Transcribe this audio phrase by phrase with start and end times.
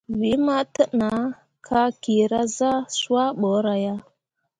[0.19, 1.21] Wee ma təʼnah
[1.65, 3.95] ka kyeera zah swah bəəra ya.